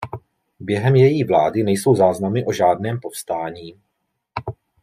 [0.59, 3.81] Během její vlády nejsou záznamy o žádném povstání.